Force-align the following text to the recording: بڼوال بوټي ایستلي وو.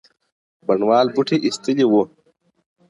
بڼوال 0.67 1.07
بوټي 1.13 1.37
ایستلي 1.45 1.85
وو. 1.87 2.01